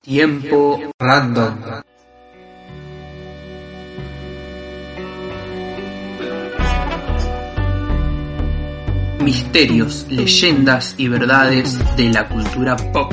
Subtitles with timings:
[0.00, 1.82] Tiempo random.
[9.20, 13.12] Misterios, leyendas y verdades de la cultura pop.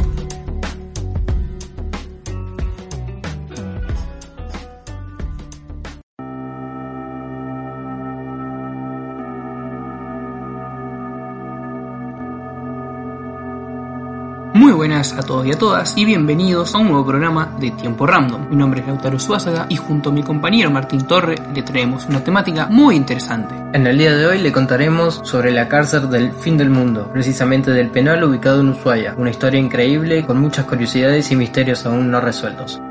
[14.66, 18.08] Muy buenas a todos y a todas y bienvenidos a un nuevo programa de Tiempo
[18.08, 18.50] Random.
[18.50, 22.24] Mi nombre es Lautaro Suázaga y junto a mi compañero Martín Torre le traemos una
[22.24, 23.54] temática muy interesante.
[23.74, 27.70] En el día de hoy le contaremos sobre la cárcel del fin del mundo, precisamente
[27.70, 32.20] del penal ubicado en Ushuaia, una historia increíble con muchas curiosidades y misterios aún no
[32.20, 32.82] resueltos.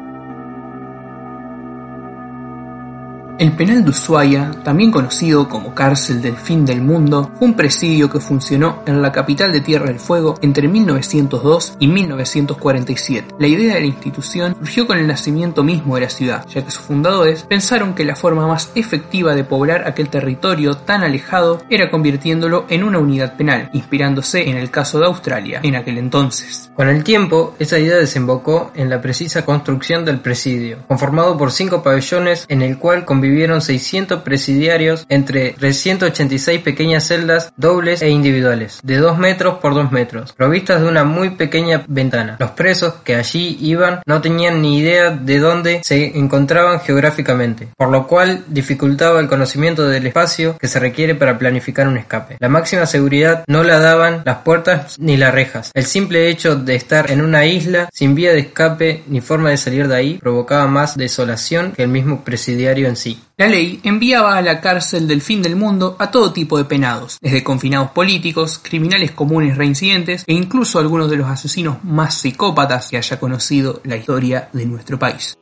[3.37, 8.09] El penal de Ushuaia, también conocido como cárcel del fin del mundo, fue un presidio
[8.09, 13.35] que funcionó en la capital de Tierra del Fuego entre 1902 y 1947.
[13.41, 16.71] La idea de la institución surgió con el nacimiento mismo de la ciudad, ya que
[16.71, 21.91] sus fundadores pensaron que la forma más efectiva de poblar aquel territorio tan alejado era
[21.91, 26.71] convirtiéndolo en una unidad penal, inspirándose en el caso de Australia en aquel entonces.
[26.77, 31.83] Con el tiempo, esa idea desembocó en la precisa construcción del presidio, conformado por cinco
[31.83, 38.99] pabellones en el cual convivieron 600 presidiarios entre 386 pequeñas celdas dobles e individuales, de
[38.99, 42.37] 2 metros por 2 metros, provistas de una muy pequeña ventana.
[42.39, 47.89] Los presos que allí iban no tenían ni idea de dónde se encontraban geográficamente, por
[47.89, 52.37] lo cual dificultaba el conocimiento del espacio que se requiere para planificar un escape.
[52.41, 55.71] La máxima seguridad no la daban las puertas ni las rejas.
[55.73, 59.57] El simple hecho de estar en una isla sin vía de escape ni forma de
[59.57, 63.14] salir de ahí provocaba más desolación que el mismo presidiario en sí.
[63.37, 67.19] La ley enviaba a la cárcel del fin del mundo a todo tipo de penados,
[67.21, 72.97] desde confinados políticos, criminales comunes reincidentes e incluso algunos de los asesinos más psicópatas que
[72.97, 75.37] haya conocido la historia de nuestro país.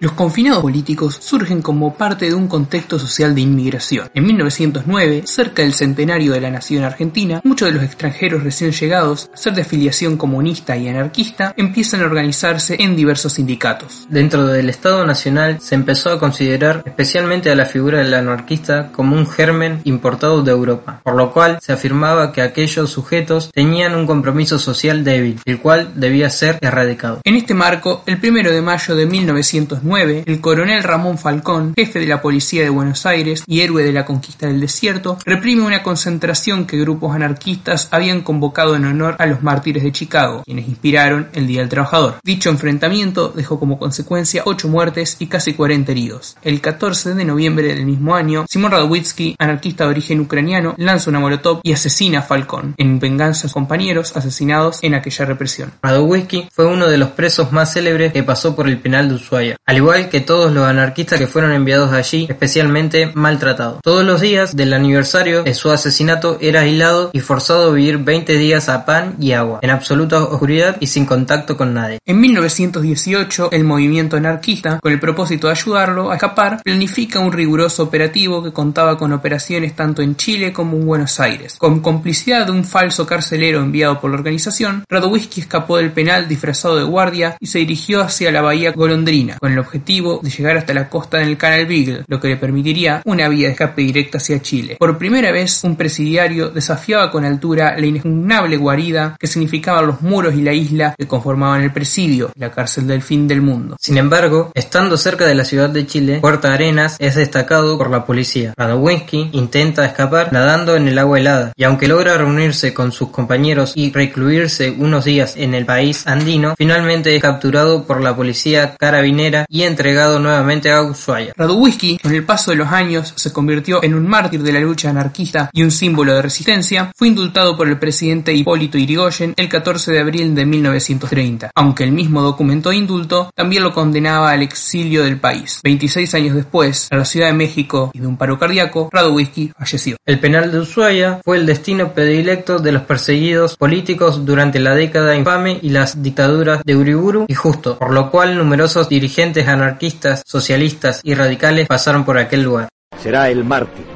[0.00, 4.10] Los confinados políticos surgen como parte de un contexto social de inmigración.
[4.12, 9.30] En 1909, cerca del centenario de la nación argentina, muchos de los extranjeros recién llegados,
[9.32, 14.08] a ser de afiliación comunista y anarquista, empiezan a organizarse en diversos sindicatos.
[14.10, 19.16] Dentro del Estado Nacional se empezó a considerar especialmente a la figura del anarquista como
[19.16, 24.06] un germen importado de Europa, por lo cual se afirmaba que aquellos sujetos tenían un
[24.06, 27.20] compromiso social débil, el cual debía ser erradicado.
[27.22, 32.06] En este marco, el 1 de mayo de 1909, el coronel Ramón Falcón, jefe de
[32.06, 36.66] la policía de Buenos Aires y héroe de la conquista del desierto, reprime una concentración
[36.66, 41.46] que grupos anarquistas habían convocado en honor a los mártires de Chicago, quienes inspiraron el
[41.46, 42.16] Día del Trabajador.
[42.24, 46.36] Dicho enfrentamiento dejó como consecuencia 8 muertes y casi 40 heridos.
[46.42, 51.20] El 14 de noviembre del mismo año, Simón Radowitzki, anarquista de origen ucraniano, lanza una
[51.20, 55.72] molotov y asesina a Falcón, en venganza a sus compañeros asesinados en aquella represión.
[55.82, 59.56] Radowitzki fue uno de los presos más célebres que pasó por el penal de Ushuaia
[59.76, 63.80] igual que todos los anarquistas que fueron enviados allí, especialmente maltratados.
[63.82, 68.36] Todos los días del aniversario de su asesinato era aislado y forzado a vivir 20
[68.36, 71.98] días a pan y agua, en absoluta oscuridad y sin contacto con nadie.
[72.06, 77.82] En 1918, el movimiento anarquista, con el propósito de ayudarlo a escapar, planifica un riguroso
[77.82, 81.56] operativo que contaba con operaciones tanto en Chile como en Buenos Aires.
[81.58, 86.76] Con complicidad de un falso carcelero enviado por la organización, Radowisky escapó del penal disfrazado
[86.76, 90.88] de guardia y se dirigió hacia la bahía Golondrina, con objetivo de llegar hasta la
[90.88, 94.76] costa del Canal Beagle, lo que le permitiría una vía de escape directa hacia Chile.
[94.78, 100.34] Por primera vez, un presidiario desafiaba con altura la inexpugnable guarida que significaban los muros
[100.34, 103.76] y la isla que conformaban el presidio, la cárcel del fin del mundo.
[103.80, 108.04] Sin embargo, estando cerca de la ciudad de Chile, Puerto Arenas es destacado por la
[108.04, 108.54] policía.
[108.56, 113.72] Radowinsky intenta escapar nadando en el agua helada, y aunque logra reunirse con sus compañeros
[113.74, 119.46] y recluirse unos días en el país andino, finalmente es capturado por la policía carabinera
[119.54, 121.32] y entregado nuevamente a Ushuaia.
[121.36, 124.90] Radowisky, con el paso de los años, se convirtió en un mártir de la lucha
[124.90, 126.90] anarquista y un símbolo de resistencia.
[126.96, 131.92] Fue indultado por el presidente Hipólito Yrigoyen el 14 de abril de 1930, aunque el
[131.92, 135.60] mismo documento de indulto también lo condenaba al exilio del país.
[135.62, 139.96] 26 años después, a la Ciudad de México y de un paro cardíaco, Radowisky falleció.
[140.04, 145.14] El penal de Ushuaia fue el destino predilecto de los perseguidos políticos durante la década
[145.14, 151.00] infame y las dictaduras de Uriburu y Justo, por lo cual numerosos dirigentes anarquistas, socialistas
[151.02, 152.68] y radicales pasaron por aquel lugar.
[153.00, 153.86] Será el mártir,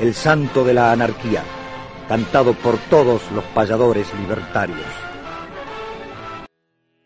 [0.00, 1.42] el santo de la anarquía,
[2.08, 5.13] cantado por todos los payadores libertarios.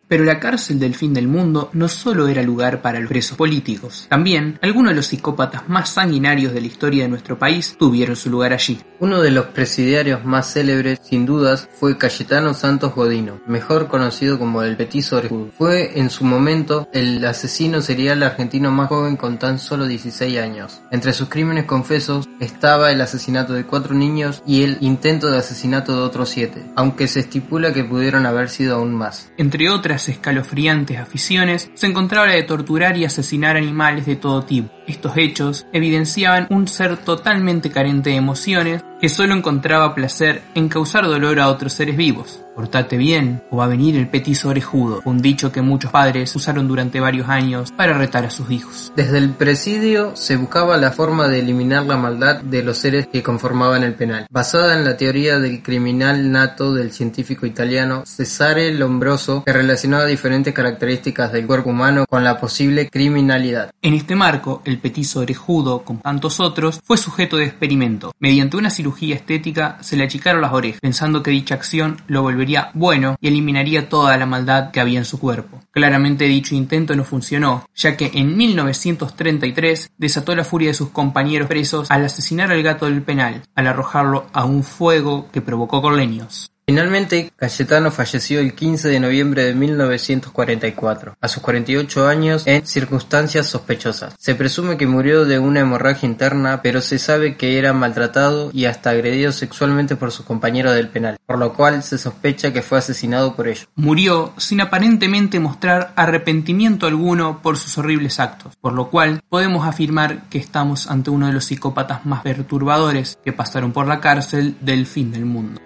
[0.08, 4.06] Pero la cárcel del fin del mundo no solo era lugar para los presos políticos,
[4.08, 8.30] también algunos de los psicópatas más sanguinarios de la historia de nuestro país tuvieron su
[8.30, 8.80] lugar allí.
[9.00, 14.62] Uno de los presidiarios más célebres, sin dudas, fue Cayetano Santos Godino, mejor conocido como
[14.62, 15.50] el Petiso Orejudo.
[15.56, 20.80] Fue en su momento el asesino serial argentino más joven con tan solo 16 años.
[20.90, 25.94] Entre sus crímenes confesos estaba el asesinato de cuatro niños y el intento de asesinato
[25.94, 29.30] de otros siete, aunque se estipula que pudieron haber sido aún más.
[29.36, 34.70] Entre otras escalofriantes aficiones se encontraba la de torturar y asesinar animales de todo tipo.
[34.86, 41.06] Estos hechos evidenciaban un ser totalmente carente de emociones que solo encontraba placer en causar
[41.06, 42.44] dolor a otros seres vivos.
[42.58, 46.66] Portate bien o va a venir el petiso orejudo, un dicho que muchos padres usaron
[46.66, 48.92] durante varios años para retar a sus hijos.
[48.96, 53.22] Desde el presidio se buscaba la forma de eliminar la maldad de los seres que
[53.22, 59.44] conformaban el penal, basada en la teoría del criminal nato del científico italiano Cesare Lombroso,
[59.44, 63.70] que relacionaba diferentes características del cuerpo humano con la posible criminalidad.
[63.82, 68.12] En este marco, el petiso orejudo, como tantos otros, fue sujeto de experimento.
[68.18, 72.47] Mediante una cirugía estética se le achicaron las orejas, pensando que dicha acción lo volvería
[72.74, 75.60] bueno y eliminaría toda la maldad que había en su cuerpo.
[75.70, 81.48] Claramente dicho intento no funcionó, ya que en 1933 desató la furia de sus compañeros
[81.48, 85.96] presos al asesinar al gato del penal, al arrojarlo a un fuego que provocó con
[85.96, 86.50] leños.
[86.68, 93.46] Finalmente, Cayetano falleció el 15 de noviembre de 1944, a sus 48 años, en circunstancias
[93.46, 94.14] sospechosas.
[94.18, 98.66] Se presume que murió de una hemorragia interna, pero se sabe que era maltratado y
[98.66, 102.76] hasta agredido sexualmente por su compañero del penal, por lo cual se sospecha que fue
[102.76, 103.64] asesinado por ello.
[103.74, 110.28] Murió sin aparentemente mostrar arrepentimiento alguno por sus horribles actos, por lo cual podemos afirmar
[110.28, 114.84] que estamos ante uno de los psicópatas más perturbadores que pasaron por la cárcel del
[114.84, 115.62] fin del mundo.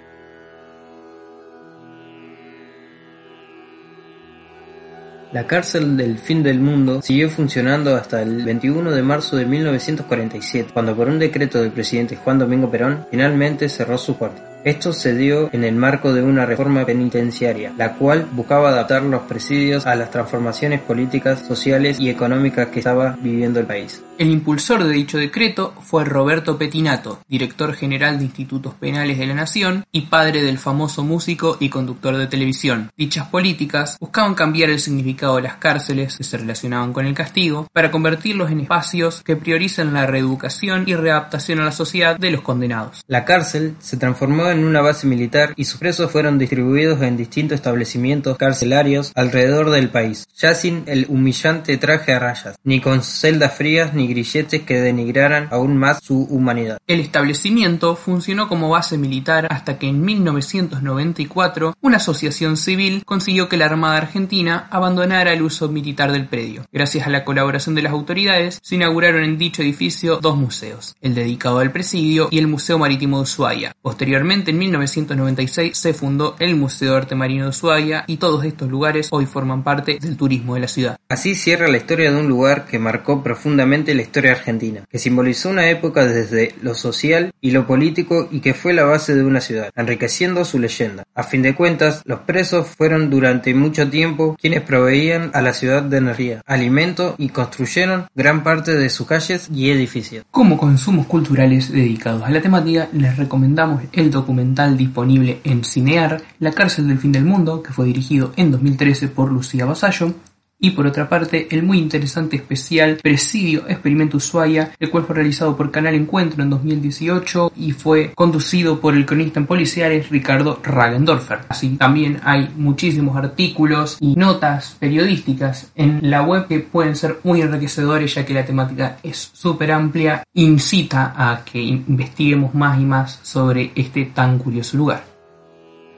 [5.32, 10.73] La cárcel del fin del mundo siguió funcionando hasta el 21 de marzo de 1947,
[10.75, 14.51] cuando por un decreto del presidente Juan Domingo Perón finalmente cerró sus puertas.
[14.64, 19.23] Esto se dio en el marco de una reforma penitenciaria, la cual buscaba adaptar los
[19.23, 24.05] presidios a las transformaciones políticas, sociales y económicas que estaba viviendo el país.
[24.19, 29.35] El impulsor de dicho decreto fue Roberto Petinato, director general de Institutos Penales de la
[29.35, 32.93] Nación y padre del famoso músico y conductor de televisión.
[32.97, 37.67] Dichas políticas buscaban cambiar el significado de las cárceles que se relacionaban con el castigo
[37.73, 42.43] para convertirlos en espacios que priorizan la reeducación y readaptación a la sociedad de los
[42.43, 43.03] condenados.
[43.09, 47.56] La cárcel se transformó en una base militar y sus presos fueron distribuidos en distintos
[47.56, 53.54] establecimientos carcelarios alrededor del país, ya sin el humillante traje a rayas, ni con celdas
[53.54, 56.78] frías ni grilletes que denigraran aún más su humanidad.
[56.87, 63.56] El establecimiento funcionó como base militar hasta que en 1994 una asociación civil consiguió que
[63.56, 66.64] la Armada Argentina abandonara el uso militar del predio.
[66.72, 71.14] Gracias a la colaboración de las autoridades, se inauguraron en dicho edificio dos museos, el
[71.14, 73.76] dedicado al presidio y el Museo Marítimo de Ushuaia.
[73.82, 78.68] Posteriormente, en 1996 se fundó el Museo de Arte Marino de Ushuaia y todos estos
[78.68, 80.99] lugares hoy forman parte del turismo de la ciudad.
[81.08, 85.50] Así cierra la historia de un lugar que marcó profundamente la historia argentina, que simbolizó
[85.50, 89.40] una época desde lo social y lo político y que fue la base de una
[89.40, 91.04] ciudad, enriqueciendo su leyenda.
[91.14, 95.82] A fin de cuentas, los presos fueron durante mucho tiempo quienes proveían a la ciudad
[95.82, 100.25] de energía, alimento y construyeron gran parte de sus calles y edificios.
[100.30, 106.52] Como consumos culturales dedicados a la temática, les recomendamos el documental disponible en Cinear, La
[106.52, 110.14] cárcel del fin del mundo, que fue dirigido en 2013 por Lucía Basallo,
[110.62, 115.57] y por otra parte el muy interesante especial Presidio Experimento Ushuaia, el cual fue realizado
[115.57, 121.40] por Canal Encuentro en 2018 y fue conducido por el cronista en policiales Ricardo Ragendorfer.
[121.49, 127.40] Así también hay muchísimos artículos y notas periodísticas en la web que pueden ser muy
[127.40, 133.19] enriquecedores ya que la temática es súper amplia, incita a que investiguemos más y más
[133.23, 135.12] sobre este tan curioso lugar.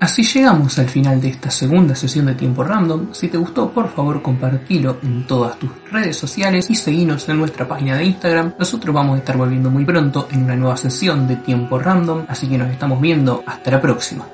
[0.04, 3.14] Así llegamos al final de esta segunda sesión de Tiempo Random.
[3.14, 7.66] Si te gustó, por favor compartilo en todas tus redes sociales y seguinos en nuestra
[7.66, 8.52] página de Instagram.
[8.58, 12.46] Nosotros vamos a estar volviendo muy pronto en una nueva sesión de Tiempo Random, así
[12.46, 13.42] que nos estamos viendo.
[13.46, 14.26] Hasta la próxima.